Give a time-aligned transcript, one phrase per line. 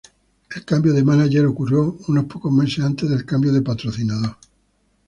[0.55, 4.35] El cambio de manager ocurrió unos pocos meses antes del cambio de patrocinador.